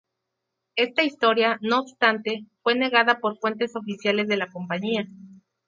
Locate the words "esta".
0.77-1.03